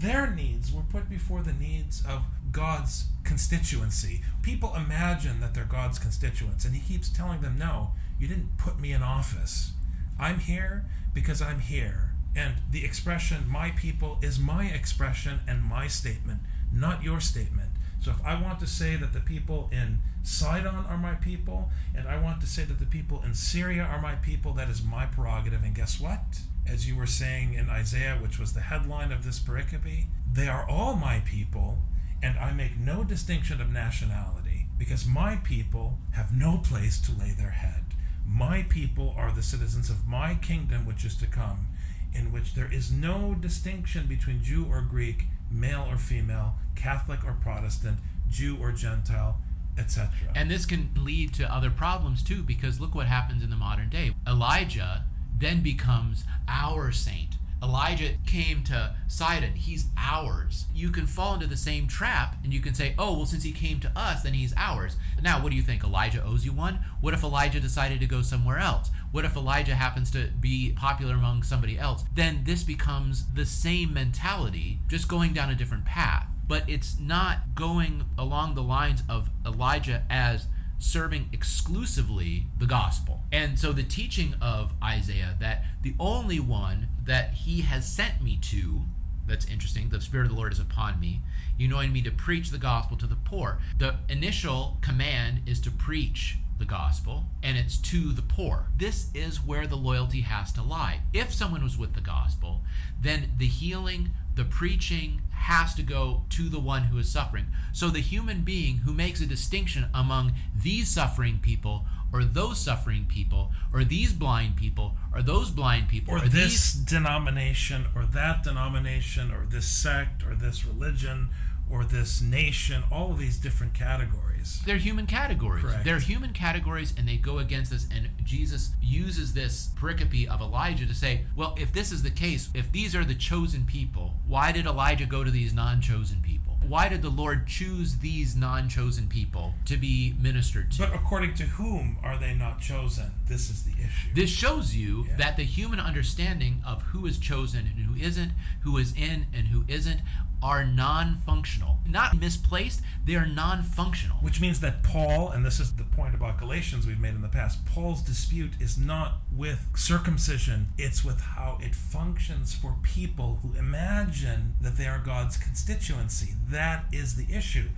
their 0.00 0.30
needs 0.30 0.72
were 0.72 0.82
put 0.82 1.08
before 1.08 1.42
the 1.42 1.52
needs 1.52 2.04
of 2.06 2.24
God's 2.50 3.06
constituency. 3.24 4.22
People 4.42 4.74
imagine 4.74 5.40
that 5.40 5.54
they're 5.54 5.64
God's 5.64 5.98
constituents, 5.98 6.64
and 6.64 6.74
He 6.74 6.80
keeps 6.80 7.08
telling 7.08 7.40
them, 7.40 7.56
No, 7.58 7.92
you 8.18 8.28
didn't 8.28 8.58
put 8.58 8.78
me 8.78 8.92
in 8.92 9.02
office. 9.02 9.72
I'm 10.18 10.38
here 10.38 10.84
because 11.12 11.42
I'm 11.42 11.60
here. 11.60 12.10
And 12.36 12.54
the 12.70 12.84
expression, 12.84 13.48
my 13.48 13.70
people, 13.70 14.18
is 14.20 14.38
my 14.38 14.66
expression 14.66 15.40
and 15.46 15.62
my 15.62 15.86
statement, 15.86 16.40
not 16.72 17.02
your 17.02 17.20
statement. 17.20 17.70
So 18.00 18.10
if 18.10 18.24
I 18.24 18.40
want 18.40 18.58
to 18.60 18.66
say 18.66 18.96
that 18.96 19.12
the 19.12 19.20
people 19.20 19.70
in 19.72 20.00
Sidon 20.22 20.74
are 20.88 20.98
my 20.98 21.14
people, 21.14 21.70
and 21.94 22.08
I 22.08 22.20
want 22.20 22.40
to 22.40 22.46
say 22.46 22.64
that 22.64 22.78
the 22.78 22.86
people 22.86 23.22
in 23.24 23.34
Syria 23.34 23.82
are 23.82 24.00
my 24.00 24.16
people, 24.16 24.52
that 24.54 24.68
is 24.68 24.82
my 24.82 25.06
prerogative. 25.06 25.62
And 25.62 25.74
guess 25.74 26.00
what? 26.00 26.40
As 26.66 26.88
you 26.88 26.96
were 26.96 27.06
saying 27.06 27.54
in 27.54 27.68
Isaiah, 27.68 28.18
which 28.20 28.38
was 28.38 28.54
the 28.54 28.62
headline 28.62 29.12
of 29.12 29.24
this 29.24 29.38
pericope, 29.38 30.06
they 30.32 30.48
are 30.48 30.68
all 30.68 30.94
my 30.96 31.20
people, 31.20 31.78
and 32.22 32.38
I 32.38 32.52
make 32.52 32.78
no 32.78 33.04
distinction 33.04 33.60
of 33.60 33.72
nationality, 33.72 34.66
because 34.78 35.06
my 35.06 35.36
people 35.36 35.98
have 36.12 36.32
no 36.36 36.58
place 36.58 36.98
to 37.02 37.12
lay 37.12 37.30
their 37.30 37.50
head. 37.50 37.84
My 38.26 38.62
people 38.62 39.14
are 39.16 39.30
the 39.30 39.42
citizens 39.42 39.90
of 39.90 40.08
my 40.08 40.34
kingdom 40.34 40.86
which 40.86 41.04
is 41.04 41.16
to 41.18 41.26
come, 41.26 41.68
in 42.14 42.32
which 42.32 42.54
there 42.54 42.72
is 42.72 42.90
no 42.90 43.36
distinction 43.38 44.06
between 44.06 44.42
Jew 44.42 44.66
or 44.68 44.80
Greek, 44.80 45.24
male 45.50 45.86
or 45.88 45.98
female, 45.98 46.54
Catholic 46.74 47.24
or 47.24 47.34
Protestant, 47.34 47.98
Jew 48.30 48.56
or 48.60 48.72
Gentile, 48.72 49.38
etc. 49.76 50.10
And 50.34 50.50
this 50.50 50.64
can 50.66 50.90
lead 50.96 51.34
to 51.34 51.52
other 51.52 51.70
problems 51.70 52.22
too, 52.22 52.42
because 52.42 52.80
look 52.80 52.94
what 52.94 53.06
happens 53.06 53.42
in 53.42 53.50
the 53.50 53.56
modern 53.56 53.90
day. 53.90 54.14
Elijah 54.26 55.04
then 55.36 55.62
becomes 55.62 56.24
our 56.48 56.92
saint. 56.92 57.34
Elijah 57.64 58.10
came 58.26 58.62
to 58.62 58.94
Sidon. 59.08 59.54
He's 59.54 59.86
ours. 59.96 60.66
You 60.74 60.90
can 60.90 61.06
fall 61.06 61.34
into 61.34 61.46
the 61.46 61.56
same 61.56 61.88
trap 61.88 62.36
and 62.44 62.52
you 62.52 62.60
can 62.60 62.74
say, 62.74 62.94
oh, 62.98 63.16
well, 63.16 63.26
since 63.26 63.42
he 63.42 63.52
came 63.52 63.80
to 63.80 63.92
us, 63.96 64.22
then 64.22 64.34
he's 64.34 64.52
ours. 64.56 64.96
Now, 65.22 65.42
what 65.42 65.50
do 65.50 65.56
you 65.56 65.62
think? 65.62 65.82
Elijah 65.82 66.22
owes 66.22 66.44
you 66.44 66.52
one? 66.52 66.80
What 67.00 67.14
if 67.14 67.24
Elijah 67.24 67.60
decided 67.60 68.00
to 68.00 68.06
go 68.06 68.20
somewhere 68.20 68.58
else? 68.58 68.90
What 69.12 69.24
if 69.24 69.34
Elijah 69.34 69.76
happens 69.76 70.10
to 70.10 70.28
be 70.38 70.72
popular 70.76 71.14
among 71.14 71.42
somebody 71.42 71.78
else? 71.78 72.04
Then 72.14 72.42
this 72.44 72.64
becomes 72.64 73.32
the 73.32 73.46
same 73.46 73.94
mentality, 73.94 74.80
just 74.88 75.08
going 75.08 75.32
down 75.32 75.48
a 75.48 75.54
different 75.54 75.86
path. 75.86 76.26
But 76.46 76.68
it's 76.68 76.98
not 77.00 77.54
going 77.54 78.04
along 78.18 78.54
the 78.54 78.62
lines 78.62 79.02
of 79.08 79.30
Elijah 79.46 80.02
as 80.10 80.48
serving 80.78 81.28
exclusively 81.32 82.46
the 82.58 82.66
gospel. 82.66 83.22
And 83.32 83.58
so 83.58 83.72
the 83.72 83.82
teaching 83.82 84.34
of 84.40 84.72
Isaiah 84.82 85.36
that 85.40 85.64
the 85.82 85.94
only 85.98 86.40
one 86.40 86.88
that 87.04 87.34
he 87.34 87.62
has 87.62 87.86
sent 87.86 88.22
me 88.22 88.38
to, 88.50 88.82
that's 89.26 89.46
interesting, 89.46 89.88
the 89.88 90.00
Spirit 90.00 90.24
of 90.24 90.32
the 90.32 90.38
Lord 90.38 90.52
is 90.52 90.60
upon 90.60 91.00
me, 91.00 91.20
you 91.56 91.66
anointed 91.68 91.92
me 91.92 92.02
to 92.02 92.10
preach 92.10 92.50
the 92.50 92.58
gospel 92.58 92.96
to 92.98 93.06
the 93.06 93.16
poor. 93.16 93.58
The 93.78 93.96
initial 94.08 94.78
command 94.82 95.42
is 95.46 95.60
to 95.60 95.70
preach 95.70 96.38
the 96.58 96.64
gospel 96.64 97.24
and 97.42 97.56
it's 97.56 97.76
to 97.78 98.12
the 98.12 98.22
poor. 98.22 98.66
This 98.76 99.10
is 99.14 99.44
where 99.44 99.66
the 99.66 99.76
loyalty 99.76 100.20
has 100.22 100.52
to 100.52 100.62
lie. 100.62 101.00
If 101.12 101.32
someone 101.32 101.64
was 101.64 101.78
with 101.78 101.94
the 101.94 102.00
gospel, 102.00 102.62
then 103.00 103.32
the 103.38 103.46
healing, 103.46 104.10
the 104.34 104.44
preaching 104.44 105.22
has 105.32 105.74
to 105.74 105.82
go 105.82 106.24
to 106.30 106.48
the 106.48 106.58
one 106.58 106.84
who 106.84 106.98
is 106.98 107.08
suffering. 107.10 107.46
So 107.72 107.88
the 107.88 108.00
human 108.00 108.42
being 108.42 108.78
who 108.78 108.92
makes 108.92 109.20
a 109.20 109.26
distinction 109.26 109.86
among 109.92 110.32
these 110.54 110.88
suffering 110.88 111.38
people 111.38 111.84
or 112.12 112.24
those 112.24 112.58
suffering 112.58 113.06
people 113.06 113.52
or 113.72 113.84
these 113.84 114.12
blind 114.12 114.56
people 114.56 114.96
or 115.12 115.20
those 115.20 115.50
blind 115.50 115.88
people 115.88 116.14
or, 116.14 116.18
or 116.18 116.28
this 116.28 116.72
these 116.72 116.72
denomination 116.72 117.86
or 117.94 118.06
that 118.06 118.42
denomination 118.42 119.30
or 119.30 119.46
this 119.46 119.66
sect 119.66 120.24
or 120.24 120.34
this 120.34 120.64
religion 120.64 121.28
or 121.70 121.84
this 121.84 122.20
nation, 122.20 122.84
all 122.92 123.10
of 123.12 123.18
these 123.18 123.38
different 123.38 123.74
categories. 123.74 124.60
They're 124.66 124.76
human 124.76 125.06
categories. 125.06 125.62
Correct. 125.64 125.84
They're 125.84 125.98
human 125.98 126.32
categories 126.32 126.92
and 126.96 127.08
they 127.08 127.16
go 127.16 127.38
against 127.38 127.70
this. 127.70 127.86
And 127.94 128.10
Jesus 128.22 128.70
uses 128.82 129.32
this 129.34 129.70
pericope 129.74 130.28
of 130.28 130.40
Elijah 130.40 130.86
to 130.86 130.94
say, 130.94 131.24
well, 131.34 131.54
if 131.58 131.72
this 131.72 131.90
is 131.90 132.02
the 132.02 132.10
case, 132.10 132.50
if 132.54 132.70
these 132.70 132.94
are 132.94 133.04
the 133.04 133.14
chosen 133.14 133.64
people, 133.64 134.14
why 134.26 134.52
did 134.52 134.66
Elijah 134.66 135.06
go 135.06 135.24
to 135.24 135.30
these 135.30 135.52
non 135.54 135.80
chosen 135.80 136.20
people? 136.22 136.52
Why 136.66 136.88
did 136.88 137.02
the 137.02 137.10
Lord 137.10 137.46
choose 137.46 137.98
these 137.98 138.34
non 138.36 138.68
chosen 138.68 139.06
people 139.08 139.54
to 139.66 139.76
be 139.76 140.14
ministered 140.18 140.70
to? 140.72 140.78
But 140.86 140.94
according 140.94 141.34
to 141.34 141.42
whom 141.44 141.98
are 142.02 142.18
they 142.18 142.34
not 142.34 142.60
chosen? 142.60 143.12
This 143.26 143.50
is 143.50 143.64
the 143.64 143.72
issue. 143.72 144.14
This 144.14 144.30
shows 144.30 144.74
you 144.74 145.06
Yeah. 145.08 145.16
that 145.16 145.36
the 145.36 145.42
human 145.44 145.78
understanding 145.80 146.62
of 146.66 146.82
who 146.84 147.04
is 147.06 147.18
chosen 147.18 147.66
and 147.66 147.84
who 147.86 147.94
isn't, 148.02 148.32
who 148.60 148.76
is 148.78 148.92
in 148.96 149.26
and 149.34 149.48
who 149.48 149.64
isn't, 149.68 150.00
are 150.42 150.64
non 150.64 151.16
functional. 151.26 151.78
Not 151.86 152.18
misplaced, 152.18 152.80
they 153.04 153.14
are 153.14 153.26
non 153.26 153.62
functional. 153.62 154.18
Which 154.18 154.40
means 154.40 154.60
that 154.60 154.82
Paul, 154.82 155.30
and 155.30 155.44
this 155.44 155.60
is 155.60 155.74
the 155.74 155.84
point 155.84 156.14
about 156.14 156.38
Galatians 156.38 156.86
we've 156.86 157.00
made 157.00 157.14
in 157.14 157.22
the 157.22 157.28
past, 157.28 157.64
Paul's 157.66 158.02
dispute 158.02 158.52
is 158.60 158.78
not 158.78 159.18
with 159.32 159.68
circumcision, 159.76 160.68
it's 160.78 161.04
with 161.04 161.20
how 161.20 161.58
it 161.62 161.74
functions 161.74 162.54
for 162.54 162.76
people 162.82 163.40
who 163.42 163.58
imagine 163.58 164.54
that 164.60 164.76
they 164.76 164.86
are 164.86 164.98
God's 164.98 165.36
constituency. 165.36 166.34
That 166.48 166.84
is 166.92 167.16
the 167.16 167.32
issue. 167.34 167.68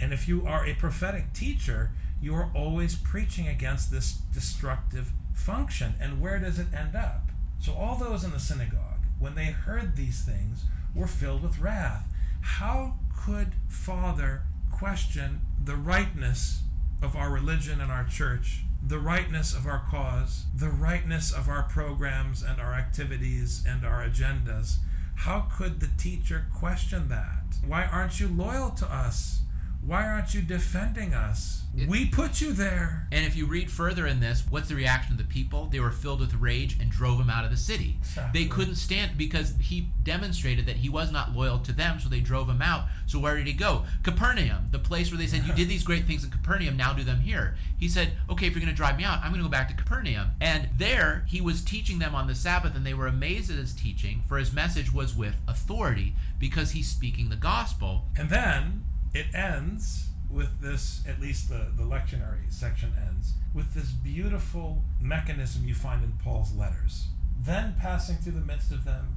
And 0.00 0.12
if 0.12 0.28
you 0.28 0.46
are 0.46 0.66
a 0.66 0.74
prophetic 0.74 1.32
teacher, 1.32 1.90
you 2.20 2.34
are 2.34 2.50
always 2.54 2.96
preaching 2.96 3.48
against 3.48 3.90
this 3.90 4.12
destructive 4.12 5.12
function. 5.34 5.94
And 6.00 6.20
where 6.20 6.38
does 6.38 6.58
it 6.58 6.68
end 6.74 6.96
up? 6.96 7.30
So, 7.60 7.72
all 7.72 7.96
those 7.96 8.24
in 8.24 8.30
the 8.30 8.40
synagogue, 8.40 9.00
when 9.18 9.34
they 9.34 9.46
heard 9.46 9.96
these 9.96 10.22
things, 10.22 10.64
were 10.94 11.06
filled 11.06 11.42
with 11.42 11.58
wrath. 11.58 12.06
How 12.40 12.94
could 13.24 13.52
Father 13.68 14.42
question 14.70 15.40
the 15.62 15.76
rightness 15.76 16.62
of 17.02 17.16
our 17.16 17.30
religion 17.30 17.80
and 17.80 17.90
our 17.90 18.04
church, 18.04 18.62
the 18.86 18.98
rightness 18.98 19.54
of 19.54 19.66
our 19.66 19.82
cause, 19.90 20.44
the 20.54 20.68
rightness 20.68 21.32
of 21.32 21.48
our 21.48 21.62
programs 21.62 22.42
and 22.42 22.60
our 22.60 22.74
activities 22.74 23.64
and 23.66 23.84
our 23.84 24.06
agendas? 24.06 24.76
How 25.16 25.46
could 25.56 25.80
the 25.80 25.90
teacher 25.96 26.46
question 26.54 27.08
that? 27.08 27.56
Why 27.66 27.84
aren't 27.84 28.20
you 28.20 28.28
loyal 28.28 28.70
to 28.70 28.86
us? 28.92 29.40
Why 29.86 30.06
aren't 30.06 30.34
you 30.34 30.42
defending 30.42 31.12
us? 31.12 31.64
we 31.88 32.06
put 32.06 32.40
you 32.40 32.52
there. 32.52 33.08
And 33.10 33.26
if 33.26 33.36
you 33.36 33.46
read 33.46 33.70
further 33.70 34.06
in 34.06 34.20
this, 34.20 34.44
what's 34.48 34.68
the 34.68 34.74
reaction 34.76 35.12
of 35.12 35.18
the 35.18 35.24
people? 35.24 35.66
They 35.66 35.80
were 35.80 35.90
filled 35.90 36.20
with 36.20 36.34
rage 36.34 36.78
and 36.80 36.90
drove 36.90 37.18
him 37.18 37.28
out 37.28 37.44
of 37.44 37.50
the 37.50 37.56
city. 37.56 37.96
Exactly. 38.00 38.42
They 38.42 38.48
couldn't 38.48 38.76
stand 38.76 39.18
because 39.18 39.54
he 39.60 39.88
demonstrated 40.02 40.66
that 40.66 40.76
he 40.76 40.88
was 40.88 41.10
not 41.10 41.32
loyal 41.34 41.58
to 41.60 41.72
them, 41.72 41.98
so 41.98 42.08
they 42.08 42.20
drove 42.20 42.48
him 42.48 42.62
out. 42.62 42.84
So 43.06 43.18
where 43.18 43.36
did 43.36 43.46
he 43.46 43.52
go? 43.52 43.84
Capernaum, 44.02 44.68
the 44.70 44.78
place 44.78 45.10
where 45.10 45.18
they 45.18 45.26
said, 45.26 45.44
You 45.44 45.52
did 45.52 45.68
these 45.68 45.82
great 45.82 46.04
things 46.04 46.24
in 46.24 46.30
Capernaum, 46.30 46.76
now 46.76 46.92
do 46.92 47.02
them 47.02 47.20
here. 47.20 47.56
He 47.78 47.88
said, 47.88 48.12
Okay, 48.30 48.46
if 48.46 48.52
you're 48.52 48.60
going 48.60 48.72
to 48.72 48.76
drive 48.76 48.96
me 48.96 49.04
out, 49.04 49.18
I'm 49.18 49.30
going 49.30 49.42
to 49.42 49.48
go 49.48 49.50
back 49.50 49.68
to 49.68 49.74
Capernaum. 49.74 50.32
And 50.40 50.68
there 50.76 51.24
he 51.26 51.40
was 51.40 51.60
teaching 51.62 51.98
them 51.98 52.14
on 52.14 52.28
the 52.28 52.34
Sabbath, 52.34 52.76
and 52.76 52.86
they 52.86 52.94
were 52.94 53.06
amazed 53.06 53.50
at 53.50 53.56
his 53.56 53.74
teaching, 53.74 54.22
for 54.28 54.38
his 54.38 54.52
message 54.52 54.92
was 54.94 55.16
with 55.16 55.36
authority 55.48 56.14
because 56.38 56.70
he's 56.70 56.88
speaking 56.88 57.30
the 57.30 57.36
gospel. 57.36 58.04
And 58.16 58.30
then 58.30 58.84
it 59.14 59.26
ends 59.34 60.08
with 60.30 60.60
this, 60.60 61.02
at 61.08 61.20
least 61.20 61.48
the, 61.48 61.68
the 61.76 61.84
lectionary 61.84 62.52
section 62.52 62.92
ends, 63.08 63.34
with 63.54 63.74
this 63.74 63.90
beautiful 63.90 64.82
mechanism 65.00 65.66
you 65.66 65.74
find 65.74 66.02
in 66.02 66.12
Paul's 66.24 66.52
letters. 66.54 67.06
Then 67.38 67.76
passing 67.78 68.16
through 68.16 68.32
the 68.32 68.40
midst 68.40 68.72
of 68.72 68.84
them, 68.84 69.16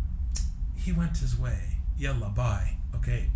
he 0.76 0.92
went 0.92 1.18
his 1.18 1.38
way. 1.38 1.78
Yalla, 1.98 2.30
bye. 2.30 2.78
Okay, 2.96 3.30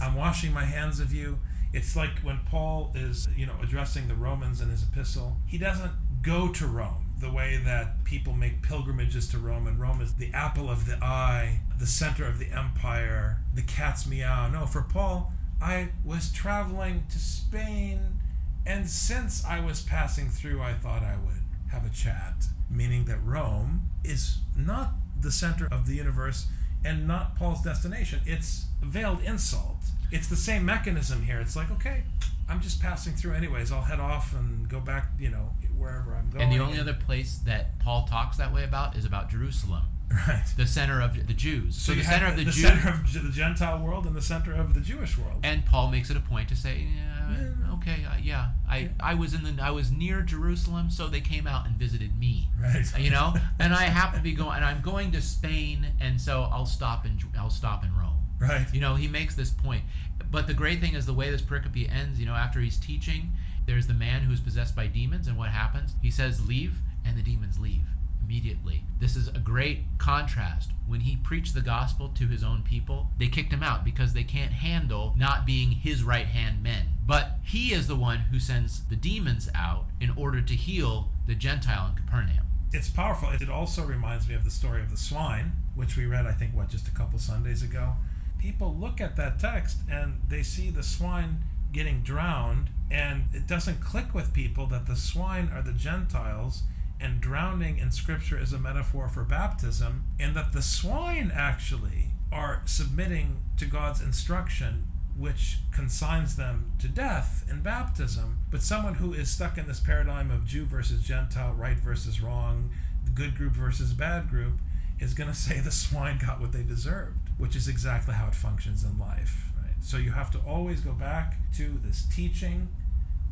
I'm 0.00 0.14
washing 0.14 0.52
my 0.52 0.64
hands 0.64 1.00
of 1.00 1.12
you. 1.12 1.38
It's 1.72 1.96
like 1.96 2.20
when 2.20 2.40
Paul 2.48 2.92
is, 2.94 3.26
you 3.34 3.46
know, 3.46 3.56
addressing 3.62 4.06
the 4.06 4.14
Romans 4.14 4.60
in 4.60 4.68
his 4.68 4.82
epistle, 4.82 5.38
he 5.46 5.58
doesn't 5.58 5.92
go 6.22 6.48
to 6.48 6.66
Rome 6.66 7.06
the 7.20 7.30
way 7.30 7.56
that 7.64 8.04
people 8.04 8.32
make 8.32 8.62
pilgrimages 8.62 9.28
to 9.28 9.38
Rome, 9.38 9.66
and 9.66 9.80
Rome 9.80 10.00
is 10.00 10.14
the 10.14 10.30
apple 10.32 10.68
of 10.68 10.86
the 10.86 11.02
eye, 11.02 11.60
the 11.78 11.86
center 11.86 12.26
of 12.26 12.38
the 12.38 12.50
empire, 12.50 13.40
the 13.54 13.62
cat's 13.62 14.06
meow. 14.06 14.48
No, 14.48 14.66
for 14.66 14.82
Paul, 14.82 15.32
I 15.62 15.88
was 16.04 16.32
traveling 16.32 17.04
to 17.10 17.18
Spain, 17.18 18.18
and 18.66 18.88
since 18.88 19.44
I 19.44 19.60
was 19.60 19.80
passing 19.80 20.28
through, 20.28 20.60
I 20.62 20.74
thought 20.74 21.02
I 21.02 21.16
would 21.16 21.42
have 21.72 21.86
a 21.86 21.90
chat. 21.90 22.46
Meaning 22.70 23.04
that 23.04 23.18
Rome 23.22 23.88
is 24.02 24.38
not 24.56 24.92
the 25.20 25.30
center 25.30 25.68
of 25.70 25.86
the 25.86 25.94
universe 25.94 26.46
and 26.84 27.06
not 27.06 27.36
Paul's 27.36 27.62
destination. 27.62 28.20
It's 28.26 28.66
a 28.82 28.86
veiled 28.86 29.22
insult. 29.22 29.78
It's 30.10 30.28
the 30.28 30.36
same 30.36 30.64
mechanism 30.64 31.22
here. 31.22 31.40
It's 31.40 31.56
like, 31.56 31.70
okay, 31.70 32.04
I'm 32.48 32.60
just 32.60 32.80
passing 32.80 33.14
through 33.14 33.34
anyways. 33.34 33.72
I'll 33.72 33.82
head 33.82 34.00
off 34.00 34.34
and 34.34 34.68
go 34.68 34.80
back, 34.80 35.08
you 35.18 35.30
know, 35.30 35.52
wherever 35.76 36.14
I'm 36.14 36.30
going. 36.30 36.42
And 36.42 36.52
the 36.52 36.58
only 36.58 36.78
other 36.78 36.94
place 36.94 37.38
that 37.46 37.78
Paul 37.78 38.06
talks 38.06 38.36
that 38.36 38.52
way 38.52 38.64
about 38.64 38.96
is 38.96 39.04
about 39.04 39.30
Jerusalem, 39.30 39.84
right. 40.28 40.44
the 40.56 40.66
center 40.66 41.00
of 41.00 41.26
the 41.26 41.34
Jews. 41.34 41.76
So, 41.76 41.92
you 41.92 41.98
the 41.98 42.04
center 42.04 42.26
of 42.26 42.36
the, 42.36 42.44
the 42.44 42.50
Jews. 42.50 42.62
center 42.62 42.88
of 42.88 43.12
the 43.12 43.30
Gentile 43.32 43.80
world 43.80 44.06
and 44.06 44.14
the 44.14 44.22
center 44.22 44.54
of 44.54 44.74
the 44.74 44.80
Jewish 44.80 45.18
world. 45.18 45.40
And 45.42 45.64
Paul 45.64 45.90
makes 45.90 46.10
it 46.10 46.16
a 46.16 46.20
point 46.20 46.48
to 46.48 46.56
say, 46.56 46.86
yeah, 46.96 47.74
okay, 47.74 48.04
uh, 48.04 48.16
yeah, 48.22 48.50
I, 48.68 48.90
I 49.00 49.14
was 49.14 49.34
in 49.34 49.42
the 49.42 49.62
I 49.62 49.70
was 49.70 49.90
near 49.90 50.22
Jerusalem, 50.22 50.90
so 50.90 51.08
they 51.08 51.20
came 51.20 51.46
out 51.46 51.66
and 51.66 51.76
visited 51.76 52.18
me. 52.18 52.48
Right. 52.60 52.84
You 52.98 53.10
know, 53.10 53.34
and 53.58 53.74
I 53.74 53.84
happen 53.84 54.18
to 54.18 54.22
be 54.22 54.32
going, 54.32 54.56
and 54.56 54.64
I'm 54.64 54.80
going 54.80 55.12
to 55.12 55.20
Spain, 55.20 55.86
and 56.00 56.20
so 56.20 56.48
I'll 56.50 56.66
stop 56.66 57.04
in 57.06 57.18
I'll 57.38 57.50
stop 57.50 57.84
in 57.84 57.96
Rome. 57.96 58.18
Right. 58.38 58.66
You 58.72 58.80
know, 58.80 58.94
he 58.96 59.08
makes 59.08 59.34
this 59.34 59.50
point. 59.50 59.82
But 60.30 60.46
the 60.46 60.54
great 60.54 60.80
thing 60.80 60.94
is 60.94 61.06
the 61.06 61.14
way 61.14 61.30
this 61.30 61.42
pericope 61.42 61.90
ends. 61.92 62.18
You 62.18 62.26
know, 62.26 62.34
after 62.34 62.60
he's 62.60 62.78
teaching, 62.78 63.32
there's 63.66 63.86
the 63.86 63.94
man 63.94 64.22
who 64.22 64.32
is 64.32 64.40
possessed 64.40 64.74
by 64.74 64.86
demons, 64.86 65.28
and 65.28 65.38
what 65.38 65.50
happens? 65.50 65.94
He 66.02 66.10
says, 66.10 66.46
"Leave," 66.46 66.78
and 67.04 67.16
the 67.16 67.22
demons 67.22 67.58
leave 67.58 67.86
immediately. 68.24 68.82
This 68.98 69.16
is 69.16 69.28
a 69.28 69.38
great 69.38 69.80
contrast. 69.98 70.70
When 70.86 71.00
he 71.00 71.16
preached 71.16 71.54
the 71.54 71.60
gospel 71.60 72.08
to 72.08 72.26
his 72.26 72.42
own 72.42 72.62
people, 72.62 73.08
they 73.18 73.28
kicked 73.28 73.52
him 73.52 73.62
out 73.62 73.84
because 73.84 74.12
they 74.12 74.24
can't 74.24 74.52
handle 74.52 75.14
not 75.16 75.46
being 75.46 75.72
his 75.72 76.02
right 76.02 76.26
hand 76.26 76.62
men. 76.62 76.86
But 77.06 77.38
he 77.42 77.72
is 77.72 77.86
the 77.86 77.96
one 77.96 78.18
who 78.18 78.38
sends 78.38 78.84
the 78.84 78.96
demons 78.96 79.48
out 79.54 79.86
in 80.00 80.10
order 80.16 80.40
to 80.40 80.54
heal 80.54 81.08
the 81.26 81.34
Gentile 81.34 81.88
in 81.90 81.96
Capernaum. 81.96 82.46
It's 82.72 82.90
powerful. 82.90 83.30
It 83.30 83.48
also 83.48 83.84
reminds 83.84 84.28
me 84.28 84.34
of 84.34 84.44
the 84.44 84.50
story 84.50 84.82
of 84.82 84.90
the 84.90 84.96
swine, 84.96 85.52
which 85.74 85.96
we 85.96 86.06
read, 86.06 86.26
I 86.26 86.32
think, 86.32 86.54
what, 86.54 86.68
just 86.68 86.88
a 86.88 86.90
couple 86.90 87.18
Sundays 87.18 87.62
ago. 87.62 87.94
People 88.38 88.74
look 88.74 89.00
at 89.00 89.16
that 89.16 89.38
text 89.38 89.78
and 89.90 90.20
they 90.28 90.42
see 90.42 90.70
the 90.70 90.82
swine 90.82 91.38
getting 91.72 92.02
drowned, 92.02 92.68
and 92.90 93.24
it 93.32 93.46
doesn't 93.46 93.80
click 93.80 94.14
with 94.14 94.32
people 94.32 94.66
that 94.66 94.86
the 94.86 94.96
swine 94.96 95.50
are 95.52 95.62
the 95.62 95.72
Gentiles 95.72 96.62
and 97.00 97.20
drowning 97.20 97.78
in 97.78 97.90
scripture 97.90 98.38
is 98.38 98.52
a 98.52 98.58
metaphor 98.58 99.08
for 99.08 99.24
baptism, 99.24 100.04
and 100.18 100.34
that 100.34 100.52
the 100.52 100.62
swine 100.62 101.32
actually 101.34 102.12
are 102.32 102.62
submitting 102.66 103.44
to 103.58 103.66
God's 103.66 104.00
instruction, 104.00 104.84
which 105.16 105.58
consigns 105.72 106.36
them 106.36 106.72
to 106.80 106.88
death 106.88 107.44
in 107.48 107.62
baptism. 107.62 108.38
But 108.50 108.62
someone 108.62 108.94
who 108.94 109.12
is 109.12 109.30
stuck 109.30 109.58
in 109.58 109.66
this 109.66 109.80
paradigm 109.80 110.30
of 110.30 110.46
Jew 110.46 110.64
versus 110.64 111.02
Gentile, 111.02 111.52
right 111.52 111.76
versus 111.76 112.20
wrong, 112.20 112.70
good 113.14 113.36
group 113.36 113.52
versus 113.52 113.92
bad 113.92 114.28
group, 114.28 114.54
is 114.98 115.14
going 115.14 115.30
to 115.30 115.36
say 115.36 115.60
the 115.60 115.70
swine 115.70 116.18
got 116.18 116.40
what 116.40 116.52
they 116.52 116.62
deserved, 116.62 117.28
which 117.38 117.56
is 117.56 117.68
exactly 117.68 118.14
how 118.14 118.26
it 118.26 118.34
functions 118.34 118.84
in 118.84 118.98
life. 118.98 119.50
Right? 119.56 119.74
So 119.82 119.96
you 119.96 120.12
have 120.12 120.30
to 120.32 120.38
always 120.38 120.80
go 120.80 120.92
back 120.92 121.36
to 121.56 121.78
this 121.84 122.04
teaching 122.04 122.68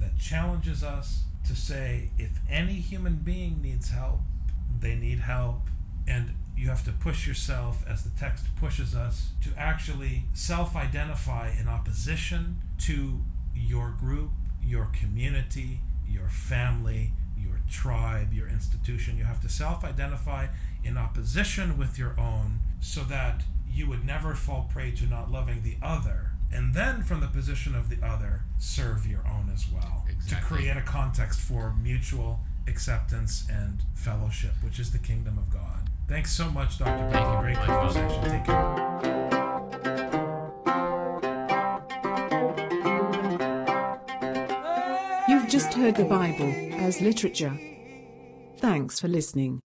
that 0.00 0.18
challenges 0.18 0.82
us 0.82 1.24
to 1.46 1.56
say 1.56 2.10
if 2.18 2.30
any 2.48 2.74
human 2.74 3.16
being 3.16 3.60
needs 3.62 3.90
help, 3.90 4.20
they 4.80 4.94
need 4.94 5.20
help. 5.20 5.68
And 6.06 6.34
you 6.56 6.68
have 6.68 6.84
to 6.84 6.92
push 6.92 7.26
yourself, 7.26 7.84
as 7.88 8.04
the 8.04 8.10
text 8.10 8.46
pushes 8.56 8.94
us, 8.94 9.30
to 9.42 9.50
actually 9.56 10.24
self 10.34 10.76
identify 10.76 11.50
in 11.58 11.68
opposition 11.68 12.58
to 12.80 13.20
your 13.54 13.90
group, 13.90 14.30
your 14.62 14.86
community, 14.86 15.80
your 16.08 16.28
family, 16.28 17.12
your 17.36 17.60
tribe, 17.70 18.32
your 18.32 18.48
institution. 18.48 19.16
You 19.16 19.24
have 19.24 19.40
to 19.40 19.48
self 19.48 19.84
identify 19.84 20.48
in 20.84 20.96
opposition 20.96 21.78
with 21.78 21.98
your 21.98 22.18
own 22.18 22.60
so 22.80 23.02
that 23.04 23.42
you 23.68 23.88
would 23.88 24.04
never 24.04 24.34
fall 24.34 24.68
prey 24.72 24.90
to 24.92 25.06
not 25.06 25.30
loving 25.30 25.62
the 25.62 25.76
other. 25.82 26.32
And 26.52 26.74
then, 26.74 27.02
from 27.02 27.20
the 27.20 27.26
position 27.28 27.74
of 27.74 27.88
the 27.88 28.04
other, 28.06 28.42
serve 28.58 29.06
your 29.06 29.26
own 29.26 29.50
as 29.52 29.66
well. 29.72 30.04
Exactly. 30.08 30.36
To 30.36 30.42
create 30.62 30.76
a 30.76 30.82
context 30.82 31.40
for 31.40 31.72
mutual 31.82 32.40
acceptance 32.68 33.44
and 33.50 33.82
fellowship, 33.94 34.52
which 34.62 34.78
is 34.78 34.90
the 34.92 34.98
kingdom 34.98 35.38
of 35.38 35.50
God. 35.50 35.88
Thanks 36.08 36.32
so 36.32 36.50
much, 36.50 36.78
Dr. 36.78 37.10
Thank 37.10 37.12
Becky. 37.12 37.30
you. 37.30 37.40
Great 37.40 37.56
My 37.56 37.66
pleasure. 37.66 38.00
conversation. 38.08 38.30
Take 38.30 38.44
care. 38.44 39.92
You've 45.28 45.48
just 45.48 45.72
heard 45.74 45.94
the 45.96 46.04
Bible 46.04 46.52
as 46.74 47.00
literature. 47.00 47.58
Thanks 48.58 49.00
for 49.00 49.08
listening. 49.08 49.60